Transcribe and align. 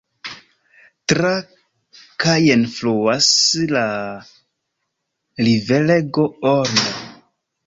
Tra 1.11 1.33
Caen 2.23 2.63
fluas 2.77 3.29
la 3.75 3.85
riverego 5.51 6.27
Orne. 6.57 6.97